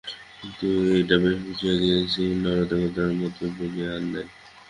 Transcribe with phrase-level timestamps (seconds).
[0.39, 0.67] কিন্তু
[0.99, 4.27] এটা বেশ বুঝা গিয়াছিল, নরদেবতার মতো বালাই আর নেই।